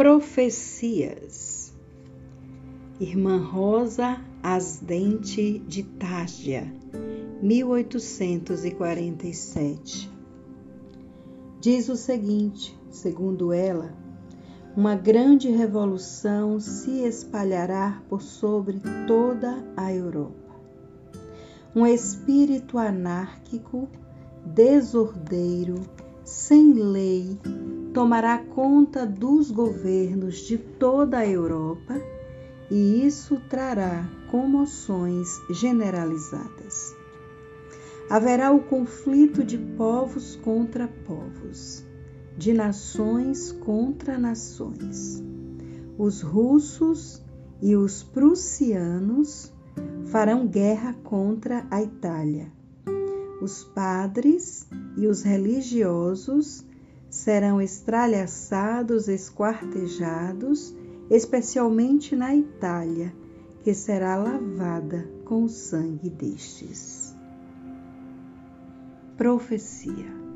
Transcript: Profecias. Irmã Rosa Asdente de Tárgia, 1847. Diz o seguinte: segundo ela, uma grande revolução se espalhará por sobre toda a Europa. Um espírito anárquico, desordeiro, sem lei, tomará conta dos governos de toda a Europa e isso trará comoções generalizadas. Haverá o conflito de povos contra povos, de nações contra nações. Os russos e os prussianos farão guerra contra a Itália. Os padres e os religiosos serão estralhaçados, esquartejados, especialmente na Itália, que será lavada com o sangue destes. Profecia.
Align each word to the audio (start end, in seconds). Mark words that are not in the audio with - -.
Profecias. 0.00 1.74
Irmã 2.98 3.36
Rosa 3.36 4.18
Asdente 4.42 5.58
de 5.58 5.82
Tárgia, 5.82 6.72
1847. 7.42 10.10
Diz 11.60 11.90
o 11.90 11.96
seguinte: 11.96 12.74
segundo 12.88 13.52
ela, 13.52 13.94
uma 14.74 14.94
grande 14.94 15.50
revolução 15.50 16.58
se 16.58 17.04
espalhará 17.04 18.02
por 18.08 18.22
sobre 18.22 18.80
toda 19.06 19.62
a 19.76 19.92
Europa. 19.92 20.54
Um 21.76 21.86
espírito 21.86 22.78
anárquico, 22.78 23.86
desordeiro, 24.46 25.74
sem 26.24 26.72
lei, 26.72 27.38
tomará 27.92 28.38
conta 28.38 29.04
dos 29.04 29.50
governos 29.50 30.38
de 30.38 30.56
toda 30.56 31.18
a 31.18 31.26
Europa 31.26 32.00
e 32.70 33.04
isso 33.04 33.40
trará 33.48 34.08
comoções 34.30 35.28
generalizadas. 35.50 36.94
Haverá 38.08 38.52
o 38.52 38.60
conflito 38.60 39.44
de 39.44 39.58
povos 39.58 40.36
contra 40.36 40.88
povos, 40.88 41.84
de 42.36 42.52
nações 42.52 43.52
contra 43.52 44.18
nações. 44.18 45.22
Os 45.98 46.22
russos 46.22 47.22
e 47.60 47.76
os 47.76 48.02
prussianos 48.02 49.52
farão 50.06 50.46
guerra 50.46 50.94
contra 51.04 51.66
a 51.70 51.82
Itália. 51.82 52.52
Os 53.42 53.64
padres 53.64 54.68
e 54.96 55.06
os 55.06 55.22
religiosos 55.22 56.64
serão 57.20 57.60
estralhaçados, 57.60 59.06
esquartejados, 59.06 60.74
especialmente 61.10 62.16
na 62.16 62.34
Itália, 62.34 63.14
que 63.62 63.74
será 63.74 64.16
lavada 64.16 65.06
com 65.24 65.44
o 65.44 65.48
sangue 65.48 66.08
destes. 66.08 67.14
Profecia. 69.16 70.29